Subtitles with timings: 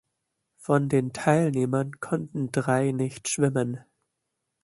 [0.57, 3.81] Von den Teilnehmern konnten drei nicht schwimmen.